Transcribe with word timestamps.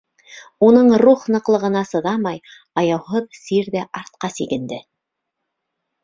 Уның 0.67 0.87
рух 1.01 1.25
ныҡлығына 1.33 1.83
сыҙамай, 1.89 2.39
аяуһыҙ 2.83 3.27
сир 3.41 3.69
ҙә 3.75 3.83
артҡа 4.01 4.31
сигенде. 4.39 4.81